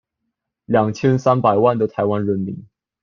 [0.65, 2.65] 兩千三百萬的臺灣人民